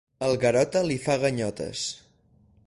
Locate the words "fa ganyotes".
1.03-1.85